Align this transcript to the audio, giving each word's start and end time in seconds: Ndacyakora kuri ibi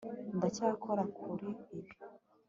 Ndacyakora 0.37 1.03
kuri 1.17 1.41
ibi 1.79 1.93